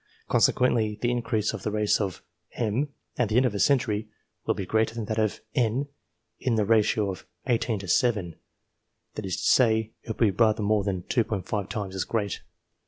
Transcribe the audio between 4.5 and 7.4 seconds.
be greater than that of N in the ratio of